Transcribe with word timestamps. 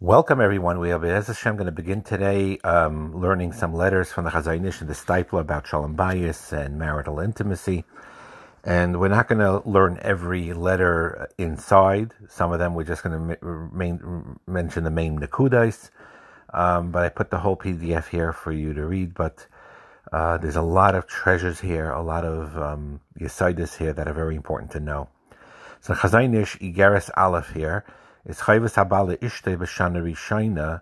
Welcome, 0.00 0.40
everyone. 0.40 0.80
We 0.80 0.90
are 0.90 0.98
Be'ez 0.98 1.28
Hashem 1.28 1.54
going 1.54 1.66
to 1.66 1.72
begin 1.72 2.02
today 2.02 2.58
um, 2.58 3.14
learning 3.14 3.52
some 3.52 3.72
letters 3.72 4.10
from 4.10 4.24
the 4.24 4.30
Chazon 4.30 4.66
Ish 4.66 4.80
and 4.80 4.90
the 4.90 4.94
Steipler 4.94 5.40
about 5.40 5.68
Shalom 5.68 5.96
Bayis 5.96 6.52
and 6.52 6.76
marital 6.80 7.20
intimacy. 7.20 7.84
And 8.64 8.98
we're 8.98 9.06
not 9.06 9.28
going 9.28 9.38
to 9.38 9.66
learn 9.66 10.00
every 10.02 10.52
letter 10.52 11.28
inside. 11.38 12.12
Some 12.28 12.52
of 12.52 12.58
them 12.58 12.74
we're 12.74 12.82
just 12.82 13.04
going 13.04 13.36
to 13.36 13.68
main, 13.72 14.36
mention 14.48 14.82
the 14.82 14.90
main 14.90 15.20
Nakudais. 15.20 15.90
Um, 16.52 16.90
but 16.90 17.04
I 17.04 17.08
put 17.08 17.30
the 17.30 17.38
whole 17.38 17.56
PDF 17.56 18.08
here 18.08 18.32
for 18.32 18.50
you 18.50 18.74
to 18.74 18.84
read. 18.84 19.14
But 19.14 19.46
uh, 20.12 20.38
there's 20.38 20.56
a 20.56 20.62
lot 20.62 20.96
of 20.96 21.06
treasures 21.06 21.60
here, 21.60 21.92
a 21.92 22.02
lot 22.02 22.24
of 22.24 22.58
um, 22.58 23.00
Yesidis 23.20 23.78
here 23.78 23.92
that 23.92 24.08
are 24.08 24.12
very 24.12 24.34
important 24.34 24.72
to 24.72 24.80
know. 24.80 25.08
So 25.80 25.94
Chazon 25.94 26.34
Ish 26.34 26.58
Igeris 26.58 27.10
Aleph 27.16 27.50
here 27.50 27.84
is 28.24 28.38
chayvus 28.38 28.74
habala 28.74 29.16
ishte 29.18 29.56
b'shana 29.56 30.02
rishayna 30.02 30.80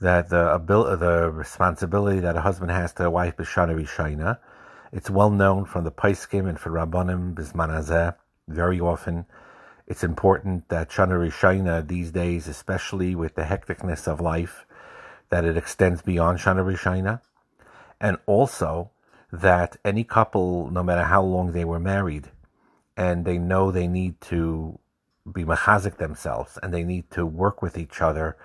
that 0.00 0.30
the 0.30 0.52
ability, 0.52 0.96
the 0.96 1.30
responsibility 1.30 2.20
that 2.20 2.36
a 2.36 2.40
husband 2.40 2.70
has 2.70 2.92
to 2.94 3.04
a 3.04 3.10
wife 3.10 3.36
b'shana 3.36 3.74
rishayna. 3.74 4.38
It's 4.92 5.10
well 5.10 5.30
known 5.30 5.66
from 5.66 5.84
the 5.84 5.92
Paiskim 5.92 6.48
and 6.48 6.58
for 6.58 6.70
Rabbanim 6.70 7.34
bismanazeh. 7.34 8.16
Very 8.48 8.80
often, 8.80 9.26
it's 9.86 10.02
important 10.02 10.68
that 10.68 10.88
shana 10.90 11.18
rishayna 11.28 11.86
these 11.86 12.10
days, 12.10 12.48
especially 12.48 13.14
with 13.14 13.34
the 13.34 13.42
hecticness 13.42 14.08
of 14.08 14.20
life, 14.20 14.64
that 15.28 15.44
it 15.44 15.56
extends 15.56 16.02
beyond 16.02 16.38
shana 16.38 16.64
rishayna, 16.64 17.20
and 18.00 18.16
also 18.26 18.90
that 19.30 19.76
any 19.84 20.02
couple, 20.02 20.70
no 20.70 20.82
matter 20.82 21.04
how 21.04 21.22
long 21.22 21.52
they 21.52 21.64
were 21.64 21.78
married, 21.78 22.30
and 22.96 23.24
they 23.24 23.38
know 23.38 23.70
they 23.70 23.86
need 23.86 24.20
to 24.20 24.78
be 25.30 25.44
machazik 25.44 25.96
themselves 25.96 26.58
and 26.62 26.72
they 26.72 26.84
need 26.84 27.10
to 27.10 27.26
work 27.26 27.62
with 27.62 27.76
each 27.76 28.00
other, 28.00 28.36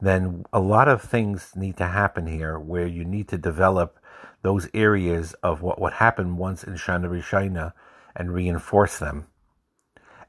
then 0.00 0.44
a 0.52 0.60
lot 0.60 0.88
of 0.88 1.02
things 1.02 1.52
need 1.56 1.76
to 1.76 1.86
happen 1.86 2.26
here 2.26 2.58
where 2.58 2.86
you 2.86 3.04
need 3.04 3.28
to 3.28 3.38
develop 3.38 3.98
those 4.42 4.68
areas 4.74 5.32
of 5.42 5.62
what 5.62 5.80
would 5.80 5.94
happen 5.94 6.36
once 6.36 6.62
in 6.62 6.74
Shana 6.74 7.08
Rishayna 7.08 7.72
and 8.14 8.32
reinforce 8.32 8.98
them. 8.98 9.26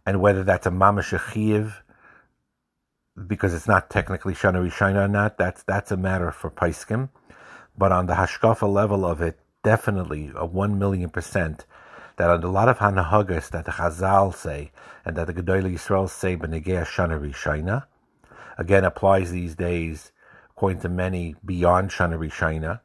And 0.05 0.21
whether 0.21 0.43
that's 0.43 0.65
a 0.65 0.71
mamash 0.71 1.11
because 3.25 3.53
it's 3.53 3.67
not 3.67 3.89
technically 3.89 4.33
Shana 4.33 4.67
Rishayna 4.67 5.05
or 5.05 5.07
not, 5.07 5.37
that's 5.37 5.63
that's 5.63 5.91
a 5.91 5.97
matter 5.97 6.31
for 6.31 6.49
Paiskim. 6.49 7.09
But 7.77 7.91
on 7.91 8.05
the 8.05 8.13
hashkafa 8.13 8.71
level 8.71 9.05
of 9.05 9.21
it, 9.21 9.39
definitely 9.63 10.31
a 10.35 10.45
one 10.45 10.79
million 10.79 11.09
percent 11.09 11.65
that 12.17 12.43
a 12.43 12.47
lot 12.47 12.67
of 12.67 12.79
hanahagas 12.79 13.49
that 13.51 13.65
the 13.65 13.71
Chazal 13.71 14.35
say 14.35 14.71
and 15.05 15.15
that 15.15 15.27
the 15.27 15.33
Gedolei 15.33 15.73
Yisrael 15.73 16.09
say 16.09 16.35
b'negei 16.35 16.85
Shana 16.85 17.19
Rishayna, 17.19 17.85
again 18.57 18.83
applies 18.83 19.31
these 19.31 19.55
days, 19.55 20.11
according 20.49 20.81
to 20.81 20.89
many, 20.89 21.35
beyond 21.45 21.91
Shana 21.91 22.17
Rishayna 22.17 22.81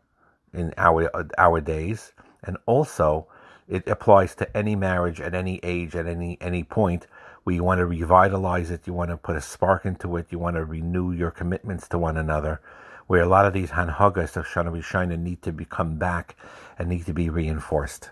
in 0.53 0.73
our 0.77 1.11
our 1.39 1.61
days, 1.61 2.13
and 2.45 2.59
also 2.67 3.27
it 3.69 3.89
applies 3.89 4.35
to 4.35 4.57
any 4.57 4.77
marriage 4.77 5.21
at 5.21 5.35
any 5.35 5.59
age, 5.63 5.97
at 5.97 6.07
any 6.07 6.37
any 6.41 6.63
point 6.63 7.07
where 7.45 7.57
you 7.57 7.65
want 7.65 7.79
to 7.79 7.87
revitalize 7.87 8.71
it, 8.71 8.87
you 8.87 8.93
want 8.93 9.11
to 9.11 9.17
put 9.17 9.35
a 9.35 9.41
spark 9.41 9.87
into 9.87 10.17
it, 10.17 10.27
you 10.31 10.39
want 10.39 10.57
to 10.57 10.65
renew 10.65 11.11
your 11.11 11.31
commitments 11.31 11.89
to 11.89 11.99
one 11.99 12.17
another. 12.17 12.61
Where 13.09 13.23
a 13.23 13.29
lot 13.29 13.47
of 13.47 13.53
these 13.53 13.71
hanhagas 13.71 14.37
of 14.37 14.47
Shana 14.47 14.71
Rishayna 14.71 15.19
need 15.19 15.43
to 15.43 15.53
become 15.53 15.97
back 15.97 16.37
and 16.79 16.89
need 16.89 17.07
to 17.07 17.13
be 17.13 17.31
reinforced. 17.31 18.11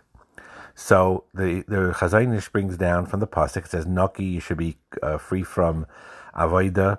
So 0.80 1.24
the 1.34 1.62
the 1.68 1.92
Chazon 1.94 2.34
Ish 2.34 2.48
brings 2.48 2.78
down 2.78 3.04
from 3.04 3.20
the 3.20 3.26
pasuk. 3.26 3.66
It 3.66 3.70
says, 3.70 3.86
"Naki, 3.86 4.24
you 4.24 4.40
should 4.40 4.56
be 4.56 4.78
uh, 5.02 5.18
free 5.18 5.42
from 5.42 5.86
avoida." 6.34 6.98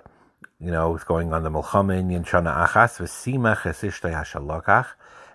You 0.60 0.70
know, 0.70 0.94
it's 0.94 1.02
going 1.02 1.32
on 1.32 1.42
the 1.42 1.50
milchama 1.50 1.98
in 1.98 2.22
shana 2.22 2.64
achas 2.64 3.00
v'simach 3.00 3.62
esishtay 3.62 4.14
hashalakach. 4.14 4.86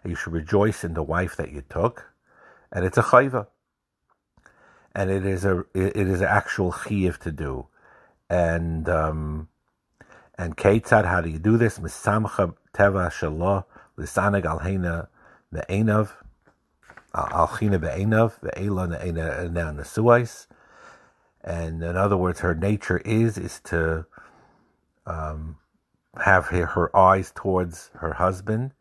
You 0.06 0.16
should 0.16 0.31
rejoice 0.31 0.86
in 0.86 0.94
the 0.94 1.03
wife 1.03 1.36
that 1.36 1.52
you 1.52 1.62
took, 1.70 2.14
and 2.72 2.86
it's 2.86 2.97
a 2.97 3.03
chayva, 3.03 3.47
and 4.96 5.12
it 5.12 5.25
is 5.25 5.44
a 5.44 5.66
it 5.74 6.07
is 6.07 6.22
an 6.22 6.28
actual 6.28 6.72
chiyuv 6.72 7.18
to 7.18 7.34
do, 7.34 7.68
and 8.30 8.88
um, 8.88 9.50
and 10.38 10.56
keitzad, 10.56 11.03
how 11.06 11.19
do 11.19 11.30
you 11.30 11.40
do 11.40 11.57
this? 11.57 11.80
Misamcha 11.80 12.56
teva 12.74 13.12
shalah 13.12 13.66
lisanag 13.97 14.46
alheina 14.46 15.09
me'enav 15.52 16.12
Alchina 17.25 17.79
be'enav, 17.79 18.39
ve'ela 18.41 18.88
ne'ena. 18.89 20.33
And 21.44 21.83
in 21.83 21.95
other 21.95 22.17
words, 22.17 22.41
her 22.41 22.53
nature 22.53 22.97
is 23.00 23.38
is 23.38 23.61
to 23.66 24.05
um, 25.05 25.57
have 26.19 26.47
her, 26.47 26.66
her, 26.66 26.95
eyes 26.95 27.31
towards 27.33 27.89
her 27.95 28.13
husband, 28.13 28.73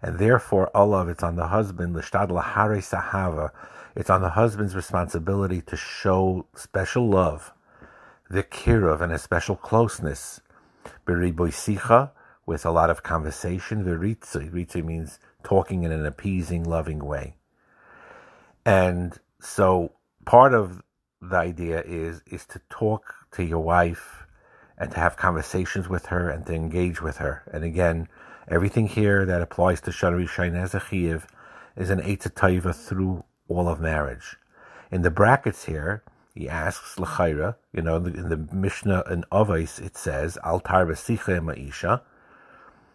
and 0.00 0.18
therefore 0.18 0.68
of 0.68 1.08
it's 1.08 1.22
on 1.22 1.36
the 1.36 1.48
husband. 1.48 1.94
Sahava. 1.94 3.50
It's 3.94 4.10
on 4.10 4.22
the 4.22 4.30
husband's 4.30 4.74
responsibility 4.74 5.60
to 5.62 5.76
show 5.76 6.46
special 6.56 7.08
love, 7.08 7.52
the 8.28 8.42
kirov, 8.42 9.00
and 9.00 9.12
a 9.12 9.18
special 9.18 9.56
closeness. 9.56 10.40
Beriboisicha, 11.06 12.10
with 12.46 12.64
a 12.64 12.70
lot 12.70 12.90
of 12.90 13.02
conversation. 13.02 13.84
Viritzi. 13.84 14.50
Ritzi 14.50 14.82
means 14.82 15.18
talking 15.42 15.82
in 15.82 15.92
an 15.92 16.06
appeasing, 16.06 16.64
loving 16.64 17.04
way. 17.04 17.36
And 18.64 19.18
so 19.40 19.92
part 20.24 20.54
of 20.54 20.82
the 21.20 21.36
idea 21.36 21.82
is 21.82 22.22
is 22.26 22.44
to 22.46 22.60
talk 22.70 23.14
to 23.32 23.44
your 23.44 23.60
wife 23.60 24.26
and 24.76 24.90
to 24.90 24.98
have 24.98 25.16
conversations 25.16 25.88
with 25.88 26.06
her 26.06 26.28
and 26.28 26.46
to 26.46 26.54
engage 26.54 27.00
with 27.00 27.18
her. 27.18 27.42
And 27.52 27.64
again, 27.64 28.08
everything 28.48 28.88
here 28.88 29.24
that 29.24 29.42
applies 29.42 29.80
to 29.82 29.92
Shari 29.92 30.26
Shain 30.26 30.54
is 31.76 31.90
an 31.90 32.00
Eitz 32.00 32.32
Taiva 32.32 32.74
through 32.74 33.24
all 33.48 33.68
of 33.68 33.80
marriage. 33.80 34.36
In 34.90 35.02
the 35.02 35.10
brackets 35.10 35.64
here, 35.64 36.02
he 36.34 36.48
asks 36.48 36.98
L'chaira, 36.98 37.56
you 37.72 37.82
know, 37.82 37.96
in 37.96 38.28
the 38.28 38.48
Mishnah 38.52 39.04
in 39.10 39.24
Avos, 39.30 39.80
it 39.80 39.96
says, 39.96 40.36
Al 40.44 40.60
Tarva 40.60 40.96
Ma'isha. 41.40 42.00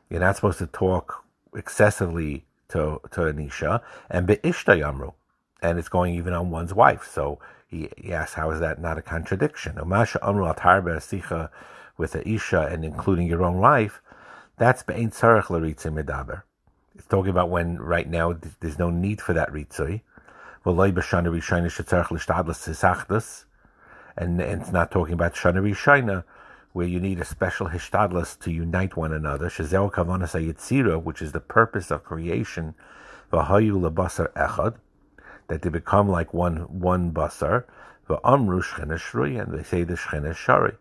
You're 0.09 0.19
not 0.19 0.35
supposed 0.35 0.59
to 0.59 0.67
talk 0.67 1.23
excessively 1.55 2.45
to, 2.69 2.99
to 3.11 3.21
Anisha. 3.21 3.81
And 4.09 4.27
Be'ishta 4.27 4.77
Yamru 4.77 5.13
and 5.61 5.77
it's 5.77 5.89
going 5.89 6.15
even 6.15 6.33
on 6.33 6.49
one's 6.49 6.73
wife. 6.73 7.07
So 7.11 7.39
he, 7.67 7.89
he 7.97 8.13
asks, 8.13 8.33
how 8.33 8.51
is 8.51 8.59
that 8.59 8.81
not 8.81 8.97
a 8.97 9.01
contradiction? 9.01 9.75
Umasha 9.75 10.17
amru 10.21 11.49
with 11.97 12.15
a 12.15 12.27
isha 12.27 12.67
and 12.71 12.83
including 12.85 13.27
your 13.27 13.43
own 13.43 13.57
wife, 13.57 14.01
that's 14.57 14.83
be'ein 14.83 15.11
tzarech 15.11 15.49
l'ritzim 15.49 16.01
medaber. 16.01 16.43
It's 16.95 17.07
talking 17.07 17.29
about 17.29 17.49
when 17.49 17.77
right 17.77 18.09
now 18.09 18.37
there's 18.59 18.79
no 18.79 18.89
need 18.89 19.21
for 19.21 19.33
that 19.33 19.49
ritzui. 19.51 20.01
And, 24.17 24.41
and 24.41 24.61
it's 24.61 24.71
not 24.71 24.91
talking 24.91 25.13
about 25.13 25.33
shana 25.33 25.61
rishayna, 25.61 26.23
where 26.73 26.87
you 26.87 26.99
need 26.99 27.19
a 27.19 27.25
special 27.25 27.69
hishtadlus 27.69 28.37
to 28.39 28.51
unite 28.51 28.97
one 28.97 29.13
another. 29.13 29.47
Shazel 29.47 29.91
kavanas 29.91 31.03
which 31.03 31.21
is 31.21 31.31
the 31.31 31.39
purpose 31.39 31.89
of 31.91 32.03
creation. 32.03 32.75
V'hayu 33.31 33.79
lebasar 33.79 34.33
echad 34.33 34.75
that 35.49 35.61
they 35.61 35.69
become 35.69 36.07
like 36.07 36.33
one 36.33 36.57
one 36.79 37.11
basar. 37.11 37.65
Amru 38.23 38.61
shchina 38.61 39.41
and 39.43 39.53
they 39.53 39.63
say 39.63 39.83
the 39.83 39.93
shchina 39.93 40.35
shari. 40.35 40.73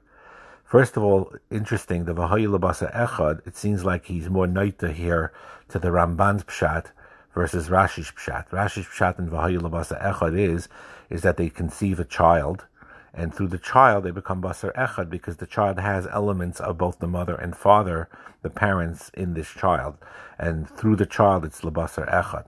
First 0.64 0.96
of 0.96 1.02
all, 1.02 1.32
interesting, 1.50 2.04
the 2.04 2.14
Vahayil 2.14 2.58
Labasa 2.58 2.94
Echad, 2.94 3.46
it 3.46 3.56
seems 3.56 3.84
like 3.84 4.04
he's 4.04 4.28
more 4.28 4.46
naita 4.46 4.92
here 4.92 5.32
to 5.68 5.78
the 5.78 5.88
Ramban's 5.88 6.44
Pshat 6.44 6.86
versus 7.34 7.68
Rashi's 7.68 8.10
Pshat. 8.10 8.50
Rashi's 8.50 8.86
Pshat 8.86 9.18
and 9.18 9.30
Vahayil 9.30 9.60
Labasa 9.60 9.98
Echad 10.02 10.38
is, 10.38 10.68
is 11.08 11.22
that 11.22 11.38
they 11.38 11.48
conceive 11.48 11.98
a 11.98 12.04
child, 12.04 12.66
and 13.14 13.34
through 13.34 13.48
the 13.48 13.58
child 13.58 14.04
they 14.04 14.10
become 14.10 14.42
Basar 14.42 14.74
Echad 14.74 15.08
because 15.08 15.38
the 15.38 15.46
child 15.46 15.78
has 15.78 16.06
elements 16.08 16.60
of 16.60 16.76
both 16.76 16.98
the 16.98 17.06
mother 17.06 17.34
and 17.34 17.56
father, 17.56 18.08
the 18.42 18.50
parents 18.50 19.10
in 19.14 19.32
this 19.32 19.48
child. 19.48 19.96
And 20.38 20.68
through 20.68 20.96
the 20.96 21.06
child 21.06 21.46
it's 21.46 21.62
Labasar 21.62 22.12
Echad. 22.12 22.44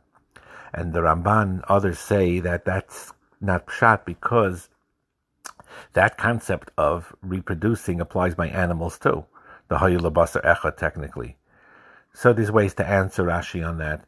And 0.72 0.92
the 0.92 1.00
Ramban, 1.00 1.62
others 1.68 1.98
say 1.98 2.40
that 2.40 2.64
that's 2.64 3.12
not 3.40 3.66
pshat 3.66 4.04
because 4.04 4.68
that 5.94 6.18
concept 6.18 6.70
of 6.76 7.14
reproducing 7.22 8.00
applies 8.00 8.34
by 8.34 8.48
animals 8.48 8.98
too. 8.98 9.24
The 9.68 9.76
Hayulabasa 9.76 10.44
Echa, 10.44 10.76
technically. 10.76 11.36
So 12.12 12.32
there's 12.32 12.50
ways 12.50 12.74
to 12.74 12.86
answer 12.86 13.24
Rashi 13.24 13.66
on 13.66 13.78
that, 13.78 14.04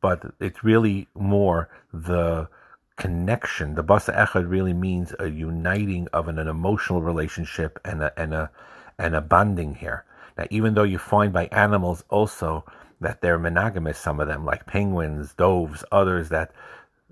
but 0.00 0.32
it's 0.40 0.62
really 0.62 1.08
more 1.14 1.68
the 1.92 2.48
connection. 2.96 3.74
The 3.74 3.84
Basa 3.84 4.14
Echad 4.16 4.48
really 4.48 4.72
means 4.72 5.14
a 5.18 5.28
uniting 5.28 6.08
of 6.12 6.28
an, 6.28 6.38
an 6.38 6.48
emotional 6.48 7.02
relationship 7.02 7.78
and 7.84 8.02
a, 8.02 8.20
and 8.20 8.34
a 8.34 8.50
and 8.98 9.14
a 9.14 9.20
bonding 9.20 9.74
here. 9.74 10.04
Now, 10.38 10.44
even 10.50 10.74
though 10.74 10.82
you 10.82 10.98
find 10.98 11.32
by 11.32 11.46
animals 11.46 12.04
also 12.08 12.64
that 13.00 13.20
they're 13.20 13.38
monogamous, 13.38 13.98
some 13.98 14.20
of 14.20 14.28
them, 14.28 14.44
like 14.44 14.66
penguins, 14.66 15.34
doves, 15.34 15.84
others 15.92 16.28
that 16.30 16.52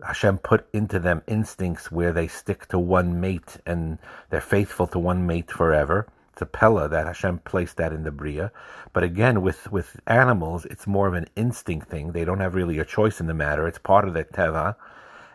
Hashem 0.04 0.38
put 0.38 0.66
into 0.72 0.98
them 0.98 1.22
instincts 1.26 1.92
where 1.92 2.12
they 2.12 2.26
stick 2.26 2.66
to 2.68 2.78
one 2.78 3.20
mate 3.20 3.58
and 3.64 3.98
they're 4.30 4.40
faithful 4.40 4.86
to 4.88 4.98
one 4.98 5.26
mate 5.26 5.50
forever. 5.50 6.06
It's 6.32 6.42
a 6.42 6.46
pella 6.46 6.88
that 6.88 7.06
Hashem 7.06 7.38
placed 7.40 7.76
that 7.76 7.92
in 7.92 8.02
the 8.02 8.10
bria. 8.10 8.50
But 8.92 9.04
again, 9.04 9.40
with 9.40 9.70
with 9.70 10.00
animals, 10.08 10.64
it's 10.64 10.86
more 10.86 11.06
of 11.06 11.14
an 11.14 11.28
instinct 11.36 11.88
thing. 11.88 12.10
They 12.10 12.24
don't 12.24 12.40
have 12.40 12.56
really 12.56 12.80
a 12.80 12.84
choice 12.84 13.20
in 13.20 13.28
the 13.28 13.34
matter. 13.34 13.68
It's 13.68 13.78
part 13.78 14.08
of 14.08 14.14
the 14.14 14.24
teva, 14.24 14.74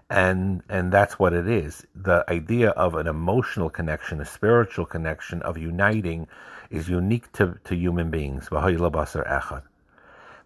and 0.09 0.61
and 0.67 0.91
that's 0.91 1.17
what 1.17 1.31
it 1.31 1.47
is. 1.47 1.87
The 1.95 2.25
idea 2.29 2.71
of 2.71 2.95
an 2.95 3.07
emotional 3.07 3.69
connection, 3.69 4.19
a 4.19 4.25
spiritual 4.25 4.85
connection 4.85 5.41
of 5.43 5.57
uniting, 5.57 6.27
is 6.69 6.89
unique 6.89 7.31
to 7.33 7.57
to 7.63 7.75
human 7.77 8.11
beings. 8.11 8.49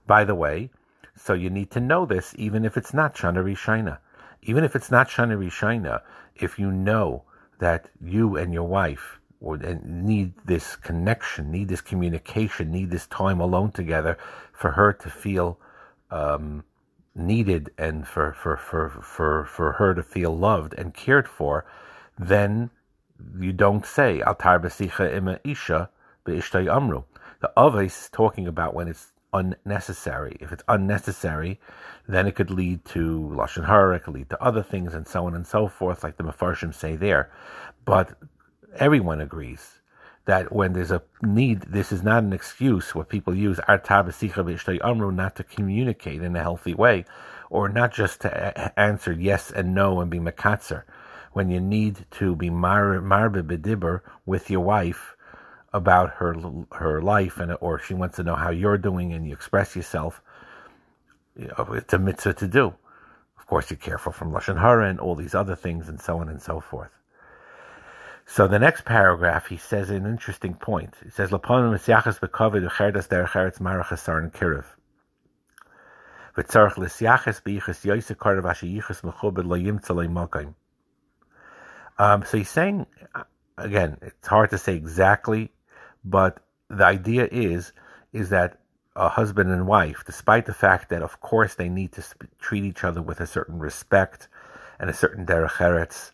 By 0.06 0.24
the 0.24 0.36
way, 0.36 0.70
so 1.16 1.34
you 1.34 1.50
need 1.50 1.72
to 1.72 1.80
know 1.80 2.06
this, 2.06 2.34
even 2.38 2.66
if 2.66 2.78
it's 2.78 2.94
not 2.94 3.16
Shana 3.16 3.44
Rishina. 3.44 4.00
Even 4.42 4.64
if 4.64 4.76
it's 4.76 4.92
not 4.92 5.10
Shana 5.10 5.38
Rishina, 5.38 6.02
if 6.36 6.60
you 6.60 6.72
know 6.72 7.24
that 7.60 7.90
you 8.02 8.36
and 8.36 8.54
your 8.54 8.68
wife 8.68 9.20
need 9.84 10.34
this 10.46 10.76
connection, 10.76 11.52
need 11.52 11.68
this 11.68 11.82
communication, 11.82 12.72
need 12.72 12.92
this 12.92 13.08
time 13.08 13.40
alone 13.40 13.72
together 13.72 14.18
for 14.52 14.72
her 14.72 14.94
to 14.94 15.10
feel 15.10 15.60
um, 16.12 16.64
needed 17.16 17.70
and 17.78 18.08
for, 18.08 18.34
for, 18.34 18.58
for, 18.58 18.90
for, 19.02 19.46
for 19.46 19.74
her 19.74 19.94
to 19.94 20.04
feel 20.04 20.36
loved 20.36 20.74
and 20.78 20.94
cared 20.94 21.28
for, 21.28 21.66
then 22.18 22.70
you 23.40 23.54
don't 23.54 23.86
say 23.86 24.22
Altar 24.22 24.60
Basicha 24.60 25.14
Ima 25.16 25.40
Isha 25.44 25.90
Amru. 26.26 27.04
The 27.42 27.52
Ava 27.58 27.80
is 27.80 28.10
talking 28.12 28.48
about 28.48 28.74
when 28.74 28.88
it's 28.88 29.08
unnecessary. 29.34 30.38
If 30.40 30.52
it's 30.52 30.64
unnecessary, 30.68 31.60
then 32.08 32.28
it 32.28 32.36
could 32.36 32.52
lead 32.52 32.86
to 32.86 33.32
Lashon 33.34 33.66
Hara, 33.66 33.96
it 33.96 34.04
could 34.04 34.14
lead 34.14 34.30
to 34.30 34.44
other 34.44 34.64
things 34.64 34.94
and 34.94 35.08
so 35.08 35.26
on 35.26 35.36
and 35.36 35.48
so 35.48 35.68
forth, 35.68 36.04
like 36.04 36.18
the 36.18 36.24
Mefarshim 36.24 36.74
say 36.74 36.96
there. 36.96 37.32
But 37.86 38.18
everyone 38.78 39.22
agrees 39.22 39.80
that 40.26 40.54
when 40.54 40.74
there's 40.74 40.92
a 40.92 41.02
need, 41.22 41.62
this 41.62 41.92
is 41.92 42.02
not 42.02 42.24
an 42.24 42.34
excuse 42.34 42.96
what 42.96 43.10
people 43.10 43.36
use 43.36 43.60
amru 43.68 45.12
not 45.12 45.36
to 45.36 45.44
communicate 45.44 46.22
in 46.22 46.36
a 46.36 46.42
healthy 46.42 46.74
way, 46.74 47.06
or 47.50 47.68
not 47.70 47.94
just 47.94 48.22
to 48.22 48.80
answer 48.80 49.12
yes 49.12 49.52
and 49.52 49.76
no 49.76 50.00
and 50.00 50.10
be 50.10 50.20
makatzer. 50.20 50.84
When 51.34 51.50
you 51.50 51.60
need 51.60 52.06
to 52.12 52.36
be 52.36 52.50
marbe 52.50 53.48
bedibber 53.48 54.04
with 54.26 54.50
your 54.50 54.62
wife 54.62 55.16
about 55.74 56.12
her 56.12 56.36
her 56.72 57.02
life 57.02 57.40
and 57.40 57.56
or 57.60 57.80
she 57.80 57.94
wants 57.94 58.18
to 58.18 58.24
know 58.24 58.36
how 58.36 58.52
you're 58.52 58.78
doing 58.78 59.14
and 59.14 59.26
you 59.26 59.34
express 59.34 59.76
yourself, 59.76 60.22
you 61.36 61.48
know, 61.48 61.74
it's 61.74 61.94
a 61.94 62.00
mitzvah 62.00 62.34
to 62.34 62.48
do. 62.48 62.74
Of 63.40 63.48
course, 63.48 63.70
you're 63.70 63.78
careful 63.78 64.12
from 64.12 64.32
lashon 64.32 64.60
hara 64.60 64.90
and 64.90 65.00
all 65.00 65.16
these 65.16 65.36
other 65.36 65.56
things 65.56 65.90
and 65.90 66.00
so 66.00 66.20
on 66.20 66.30
and 66.30 66.42
so 66.42 66.60
forth. 66.60 66.92
So 68.26 68.48
the 68.48 68.60
next 68.60 68.86
paragraph, 68.86 69.48
he 69.48 69.58
says 69.58 69.90
an 69.90 70.06
interesting 70.06 70.54
point. 70.54 70.96
He 71.04 71.10
says, 71.10 71.32
"Laponim 71.32 71.74
misyachas 71.74 72.20
bekovid 72.20 72.68
ucherdas 72.70 73.10
derech 73.10 73.60
marachasar 73.60 74.20
and 74.20 74.34
kiriv." 74.34 74.66
V'tzarich 76.38 76.78
l'syachas 76.78 77.42
b'iyichas 77.42 77.84
yoyse 77.86 78.16
kardav 78.16 78.50
asher 78.50 78.68
yichas 78.68 79.02
mechubed 79.02 79.46
lo 79.46 79.58
yimtzalei 79.58 80.08
malkaim. 80.08 80.54
Um, 82.00 82.24
so 82.24 82.38
he's 82.38 82.50
saying, 82.50 82.88
again, 83.58 83.98
it's 84.02 84.28
hard 84.28 84.50
to 84.50 84.58
say 84.58 84.76
exactly, 84.76 85.52
but 86.04 86.40
the 86.70 86.86
idea 86.86 87.28
is, 87.32 87.72
is 88.12 88.30
that 88.30 88.60
a 88.96 89.10
husband 89.10 89.52
and 89.52 89.68
wife, 89.68 90.04
despite 90.06 90.46
the 90.46 90.54
fact 90.54 90.90
that, 90.90 91.02
of 91.02 91.20
course, 91.20 91.56
they 91.56 91.70
need 91.70 91.92
to 91.94 92.02
sp- 92.06 92.30
treat 92.40 92.64
each 92.64 92.84
other 92.84 93.02
with 93.02 93.20
a 93.20 93.28
certain 93.28 93.60
respect 93.60 94.28
and 94.80 94.90
a 94.90 94.94
certain 94.94 95.26
derech 95.26 95.58
eretz, 95.58 96.12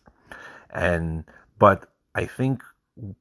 and 0.70 1.24
but 1.58 1.90
I 2.14 2.26
think 2.26 2.62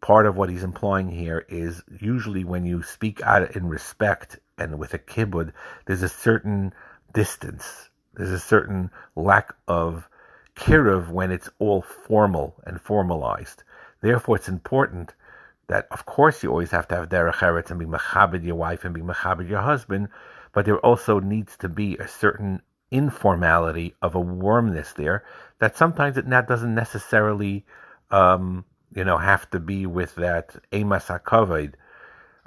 part 0.01 0.25
of 0.25 0.37
what 0.37 0.49
he's 0.49 0.63
implying 0.63 1.09
here 1.09 1.45
is 1.49 1.81
usually 1.99 2.43
when 2.43 2.65
you 2.65 2.83
speak 2.83 3.21
out 3.23 3.55
in 3.55 3.67
respect 3.67 4.39
and 4.57 4.77
with 4.77 4.93
a 4.93 4.99
kibbud, 4.99 5.51
there's 5.85 6.03
a 6.03 6.09
certain 6.09 6.73
distance. 7.13 7.89
There's 8.13 8.31
a 8.31 8.39
certain 8.39 8.91
lack 9.15 9.53
of 9.67 10.09
kiruv 10.55 11.09
when 11.09 11.31
it's 11.31 11.49
all 11.59 11.81
formal 11.81 12.55
and 12.65 12.81
formalized. 12.81 13.63
Therefore, 14.01 14.35
it's 14.35 14.49
important 14.49 15.13
that, 15.69 15.87
of 15.91 16.05
course, 16.05 16.43
you 16.43 16.49
always 16.49 16.71
have 16.71 16.87
to 16.89 16.95
have 16.95 17.09
derech 17.09 17.35
eretz 17.35 17.71
and 17.71 17.79
be 17.79 17.85
machabed 17.85 18.43
your 18.43 18.55
wife 18.55 18.83
and 18.85 18.93
be 18.93 19.01
machabed 19.01 19.49
your 19.49 19.61
husband, 19.61 20.09
but 20.51 20.65
there 20.65 20.79
also 20.79 21.19
needs 21.19 21.55
to 21.57 21.69
be 21.69 21.95
a 21.97 22.07
certain 22.07 22.61
informality 22.91 23.95
of 24.01 24.15
a 24.15 24.19
warmness 24.19 24.93
there 24.93 25.23
that 25.59 25.77
sometimes 25.77 26.17
it 26.17 26.27
not 26.27 26.47
doesn't 26.47 26.73
necessarily 26.75 27.65
um, 28.11 28.65
you 28.93 29.03
know, 29.03 29.17
have 29.17 29.49
to 29.51 29.59
be 29.59 29.85
with 29.85 30.15
that 30.15 30.55
emas 30.71 31.07
hakavod, 31.07 31.73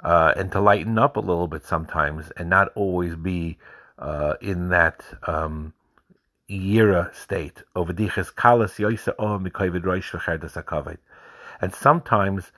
uh, 0.03 0.33
and 0.35 0.51
to 0.51 0.59
lighten 0.59 0.97
up 0.97 1.15
a 1.15 1.21
little 1.21 1.47
bit 1.47 1.65
sometimes, 1.65 2.31
and 2.37 2.49
not 2.49 2.69
always 2.75 3.15
be 3.15 3.57
uh, 3.99 4.35
in 4.41 4.69
that 4.69 5.03
um, 5.27 5.73
yira 6.49 7.13
state. 7.15 7.63
Kalas 7.75 8.75
yoisa 8.77 9.15
mikovid 9.17 9.83
roish 9.83 10.97
and 11.61 11.73
sometimes 11.73 12.51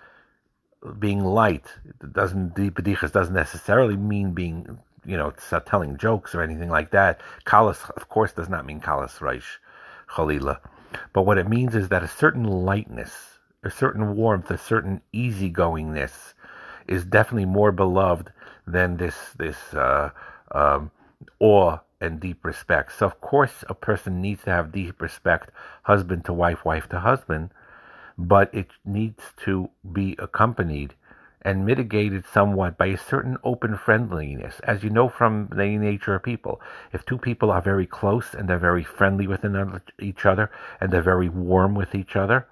being 1.00 1.24
light 1.24 1.66
doesn't 2.12 2.56
bediches 2.56 3.12
doesn't 3.12 3.34
necessarily 3.34 3.96
mean 3.96 4.34
being 4.34 4.80
you 5.06 5.18
know 5.18 5.34
telling 5.66 5.98
jokes 5.98 6.36
or 6.36 6.42
anything 6.42 6.70
like 6.70 6.92
that. 6.92 7.22
Kalas, 7.46 7.90
of 7.92 8.10
course, 8.10 8.34
does 8.34 8.50
not 8.50 8.66
mean 8.66 8.80
kalas 8.80 9.20
reish 9.20 9.58
chalila, 10.12 10.60
but 11.14 11.26
what 11.26 11.38
it 11.38 11.48
means 11.48 11.76
is 11.76 11.90
that 11.90 12.04
a 12.04 12.08
certain 12.08 12.44
lightness 12.44 13.36
a 13.66 13.72
certain 13.72 14.16
warmth, 14.16 14.52
a 14.52 14.58
certain 14.58 15.02
easygoingness 15.14 16.34
is 16.88 17.04
definitely 17.04 17.46
more 17.46 17.72
beloved 17.72 18.32
than 18.68 18.98
this 18.98 19.16
this 19.38 19.58
uh, 19.74 20.12
um, 20.52 20.92
awe 21.40 21.80
and 22.00 22.20
deep 22.20 22.46
respect. 22.46 22.92
So 22.98 23.08
of 23.08 23.20
course, 23.22 23.64
a 23.68 23.74
person 23.74 24.22
needs 24.22 24.44
to 24.44 24.52
have 24.52 24.72
deep 24.72 25.02
respect, 25.02 25.50
husband 25.84 26.26
to 26.26 26.34
wife, 26.34 26.64
wife 26.64 26.88
to 26.90 27.00
husband, 27.00 27.50
but 28.17 28.53
it 28.53 28.67
needs 28.83 29.23
to 29.44 29.69
be 29.91 30.15
accompanied 30.19 30.94
and 31.41 31.65
mitigated 31.65 32.25
somewhat 32.25 32.75
by 32.77 32.88
a 32.88 32.97
certain 32.97 33.38
open 33.44 33.77
friendliness. 33.77 34.59
As 34.63 34.83
you 34.83 34.89
know 34.89 35.07
from 35.07 35.47
the 35.56 35.77
nature 35.77 36.15
of 36.15 36.23
people, 36.23 36.59
if 36.91 37.06
two 37.06 37.19
people 37.19 37.51
are 37.51 37.62
very 37.62 37.85
close 37.85 38.33
and 38.33 38.50
they're 38.50 38.57
very 38.57 38.83
friendly 38.83 39.27
with 39.27 39.45
each 40.00 40.25
other 40.25 40.50
and 40.81 40.91
they're 40.91 41.03
very 41.03 41.29
warm 41.29 41.75
with 41.75 41.94
each 41.94 42.15
other, 42.15 42.47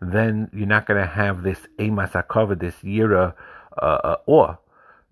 then 0.00 0.50
you're 0.54 0.66
not 0.66 0.86
going 0.86 1.00
to 1.00 1.06
have 1.06 1.42
this 1.42 1.60
emasakova, 1.78 2.58
this 2.58 2.76
yira 2.76 3.34
uh, 3.80 3.84
uh, 3.84 4.16
awe 4.26 4.56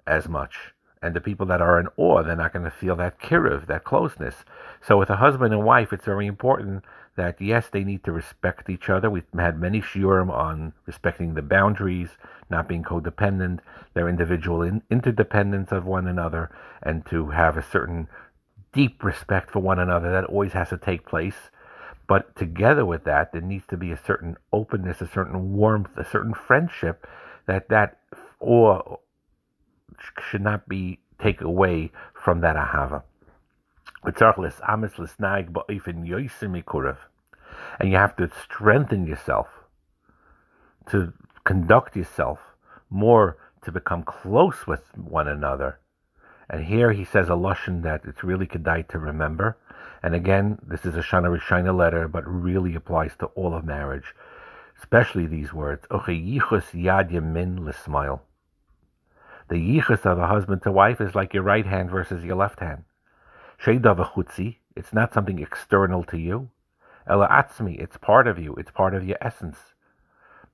as 0.07 0.27
much. 0.29 0.73
And 1.03 1.15
the 1.15 1.21
people 1.21 1.47
that 1.47 1.61
are 1.61 1.81
in 1.81 1.89
awe, 1.97 2.23
they're 2.23 2.37
not 2.37 2.53
going 2.53 2.65
to 2.65 2.71
feel 2.71 2.95
that 2.97 3.21
kiriv, 3.21 3.67
that 3.67 3.85
closeness. 3.85 4.45
So 4.81 4.97
with 4.99 5.11
a 5.11 5.17
husband 5.17 5.53
and 5.53 5.65
wife, 5.65 5.93
it's 5.93 6.05
very 6.05 6.27
important 6.27 6.85
that 7.17 7.41
yes, 7.41 7.69
they 7.71 7.85
need 7.85 8.05
to 8.05 8.13
respect 8.13 8.71
each 8.71 8.89
other. 8.89 9.11
We've 9.11 9.25
had 9.37 9.61
many 9.61 9.81
shiurim 9.81 10.31
on 10.31 10.73
respecting 10.87 11.35
the 11.35 11.43
boundaries, 11.43 12.11
not 12.49 12.69
being 12.69 12.85
codependent, 12.85 13.59
their 13.95 14.09
individual 14.09 14.63
in- 14.63 14.83
interdependence 14.91 15.73
of 15.73 15.85
one 15.85 16.07
another, 16.07 16.51
and 16.83 17.05
to 17.07 17.31
have 17.31 17.57
a 17.57 17.63
certain 17.63 18.09
deep 18.73 19.03
respect 19.05 19.51
for 19.51 19.59
one 19.59 19.79
another. 19.79 20.11
That 20.11 20.25
always 20.25 20.53
has 20.53 20.71
to 20.71 20.79
take 20.79 21.05
place. 21.05 21.51
But 22.07 22.35
together 22.37 22.85
with 22.85 23.05
that, 23.05 23.33
there 23.33 23.41
needs 23.43 23.67
to 23.69 23.77
be 23.77 23.93
a 23.93 23.97
certain 23.97 24.37
openness, 24.53 25.01
a 25.01 25.07
certain 25.07 25.53
warmth, 25.53 25.97
a 25.97 26.05
certain 26.05 26.35
friendship 26.35 27.07
that 27.47 27.69
that 27.69 27.99
or 28.39 29.01
should 30.31 30.43
not 30.43 30.69
be 30.69 30.99
taken 31.21 31.47
away 31.47 31.91
from 32.15 32.41
that 32.41 32.57
ahava. 32.57 33.03
And 37.79 37.91
you 37.91 37.97
have 37.97 38.17
to 38.17 38.31
strengthen 38.43 39.07
yourself 39.07 39.47
to 40.91 41.13
conduct 41.45 41.97
yourself 41.97 42.39
more 42.91 43.37
to 43.63 43.73
become 43.73 44.03
close 44.03 44.67
with 44.67 44.83
one 44.97 45.29
another. 45.29 45.79
And 46.51 46.65
here 46.65 46.93
he 46.93 47.05
says 47.05 47.29
a 47.29 47.33
lushan 47.33 47.83
that 47.83 48.03
it's 48.05 48.25
really 48.25 48.47
kedai 48.47 48.89
to 48.89 48.99
remember. 48.99 49.57
And 50.03 50.15
again, 50.15 50.59
this 50.67 50.85
is 50.85 50.97
a 50.97 51.01
Shana 51.01 51.39
Rishina 51.39 51.75
letter, 51.77 52.09
but 52.09 52.27
really 52.27 52.75
applies 52.75 53.15
to 53.21 53.27
all 53.27 53.55
of 53.55 53.65
marriage, 53.65 54.15
especially 54.79 55.27
these 55.27 55.53
words. 55.53 55.87
yad 55.89 57.11
yamin 57.13 57.65
l'smile. 57.65 58.21
The 59.53 59.59
yichus 59.59 60.07
of 60.07 60.19
a 60.19 60.29
husband 60.29 60.63
to 60.63 60.73
wife 60.73 60.99
is 60.99 61.15
like 61.15 61.35
your 61.35 61.43
right 61.43 61.67
hand 61.67 61.91
versus 61.91 62.25
your 62.25 62.37
left 62.37 62.61
hand. 62.61 62.85
Sheidavachutzi, 63.63 64.57
it's 64.75 64.95
not 64.95 65.13
something 65.13 65.39
external 65.41 66.05
to 66.05 66.17
you. 66.17 66.49
Ela 67.07 67.29
atzmi, 67.29 67.79
it's 67.79 67.99
part 67.99 68.27
of 68.27 68.39
you, 68.39 68.55
it's 68.55 68.71
part 68.71 68.95
of 68.95 69.07
your 69.07 69.19
essence. 69.21 69.59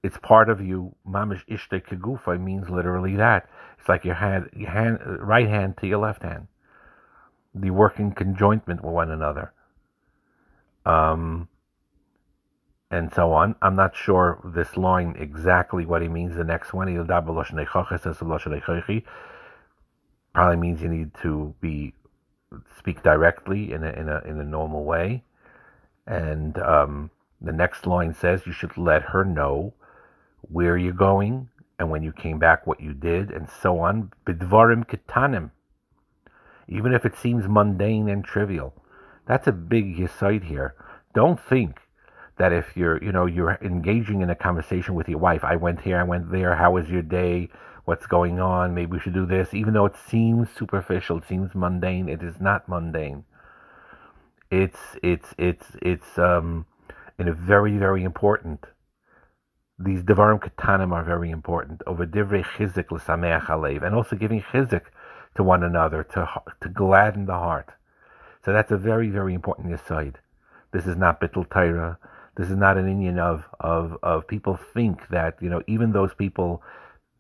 It's 0.02 0.19
part 0.19 0.50
of 0.50 0.61
you. 0.61 0.97
Mamish 1.09 1.45
ishte 1.47 1.87
kegufa 1.87 2.40
means 2.40 2.71
literally 2.71 3.14
that. 3.14 3.49
It's 3.78 3.88
like 3.88 4.05
your 4.05 4.17
hand, 4.17 4.50
your 4.52 4.71
hand, 4.71 4.99
right 5.21 5.49
hand 5.49 5.76
to 5.76 5.87
your 5.87 5.99
left 5.99 6.25
hand 6.25 6.49
the 7.55 7.71
working 7.71 8.11
conjointment 8.12 8.83
with 8.83 8.93
one 8.93 9.12
another. 9.12 9.52
Um, 10.85 11.49
and 12.90 13.12
so 13.12 13.33
on. 13.33 13.54
I'm 13.61 13.76
not 13.76 13.95
sure 13.95 14.40
this 14.45 14.76
line 14.76 15.14
exactly 15.18 15.85
what 15.85 16.02
he 16.02 16.09
means. 16.09 16.37
The 16.37 16.45
next 16.45 16.73
one, 16.73 16.88
probably 20.35 20.57
means 20.57 20.83
you 20.83 20.88
need 20.88 21.11
to 21.23 21.54
be 21.61 21.95
speak 22.78 23.02
directly 23.02 23.73
in 23.73 23.85
a 23.85 23.90
in 23.90 24.09
a 24.09 24.21
in 24.25 24.40
a 24.40 24.45
normal 24.45 24.85
way. 24.85 25.25
And 26.07 26.59
um, 26.59 27.11
the 27.40 27.52
next 27.52 27.87
line 27.87 28.14
says 28.14 28.47
you 28.47 28.52
should 28.52 28.78
let 28.78 29.02
her 29.02 29.25
know 29.25 29.75
where 30.42 30.78
you're 30.78 30.92
going 30.92 31.49
and 31.78 31.90
when 31.90 32.02
you 32.02 32.12
came 32.12 32.38
back, 32.38 32.66
what 32.66 32.80
you 32.80 32.92
did, 32.92 33.30
and 33.30 33.49
so 33.49 33.78
on. 33.80 34.11
Bidvarim 34.26 34.87
kitanim, 34.87 35.50
even 36.66 36.92
if 36.92 37.04
it 37.04 37.16
seems 37.16 37.47
mundane 37.47 38.09
and 38.09 38.25
trivial. 38.25 38.75
That's 39.26 39.47
a 39.47 39.52
big 39.52 39.97
yeside 39.97 40.45
here. 40.45 40.75
Don't 41.14 41.38
think 41.38 41.80
that 42.38 42.52
if 42.52 42.76
you're, 42.76 43.02
you 43.02 43.12
know, 43.12 43.26
you're 43.26 43.59
engaging 43.62 44.23
in 44.23 44.30
a 44.30 44.35
conversation 44.35 44.95
with 44.95 45.09
your 45.09 45.18
wife, 45.18 45.45
I 45.45 45.57
went 45.57 45.80
here, 45.80 45.99
I 45.99 46.04
went 46.04 46.30
there, 46.30 46.54
how 46.54 46.73
was 46.73 46.88
your 46.88 47.02
day? 47.02 47.50
What's 47.85 48.07
going 48.07 48.38
on? 48.38 48.75
Maybe 48.75 48.92
we 48.92 49.00
should 49.00 49.14
do 49.14 49.26
this. 49.26 49.54
Even 49.54 49.75
though 49.75 49.87
it 49.87 49.97
seems 49.97 50.49
superficial, 50.50 51.18
it 51.18 51.25
seems 51.26 51.54
mundane, 51.54 52.09
it 52.09 52.23
is 52.23 52.40
not 52.40 52.68
mundane. 52.68 53.25
It's 54.50 54.78
it's 55.02 55.35
it's 55.37 55.66
it's 55.83 56.18
um 56.18 56.66
in 57.18 57.28
a 57.28 57.33
very 57.33 57.76
very 57.76 58.04
important. 58.04 58.66
These 59.78 60.02
devarim 60.02 60.40
katanim 60.40 60.92
are 60.92 61.04
very 61.04 61.30
important. 61.30 61.83
Over 61.87 62.07
divrei 62.07 62.45
chizik 62.45 62.90
l'sameach 62.90 63.47
alev, 63.47 63.83
and 63.83 63.95
also 63.95 64.16
giving 64.16 64.42
chizik 64.42 64.83
to 65.37 65.42
one 65.42 65.62
another 65.62 66.02
to 66.12 66.28
to 66.61 66.68
gladden 66.68 67.26
the 67.26 67.35
heart. 67.35 67.71
So 68.45 68.52
that's 68.52 68.71
a 68.71 68.78
very 68.78 69.09
very 69.09 69.35
important 69.35 69.73
aside. 69.73 70.18
This 70.73 70.87
is 70.87 70.97
not 70.97 71.21
bittul 71.21 71.49
Torah. 71.50 71.99
This 72.38 72.50
is 72.50 72.57
not 72.57 72.78
an 72.78 72.88
Indian 72.88 73.18
of, 73.18 73.45
of, 73.59 73.99
of 74.00 74.28
people 74.28 74.57
think 74.73 75.09
that, 75.09 75.37
you 75.42 75.50
know, 75.50 75.61
even 75.66 75.90
those 75.90 76.14
people 76.14 76.62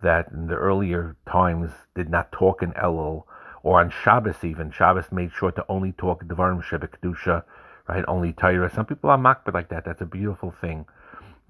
that 0.00 0.28
in 0.30 0.46
the 0.46 0.54
earlier 0.54 1.16
times 1.28 1.72
did 1.96 2.08
not 2.08 2.30
talk 2.30 2.62
in 2.62 2.70
Elul, 2.74 3.24
or 3.64 3.80
on 3.80 3.90
Shabbos 3.90 4.44
even, 4.44 4.70
Shabbos 4.70 5.10
made 5.10 5.32
sure 5.32 5.50
to 5.50 5.64
only 5.68 5.90
talk 5.90 6.24
Devarim 6.24 6.62
Kedusha, 6.62 7.42
right, 7.88 8.04
only 8.06 8.32
Torah. 8.32 8.70
Some 8.72 8.86
people 8.86 9.10
are 9.10 9.18
makbid 9.18 9.54
like 9.54 9.70
that. 9.70 9.84
That's 9.84 10.00
a 10.00 10.06
beautiful 10.06 10.54
thing. 10.60 10.86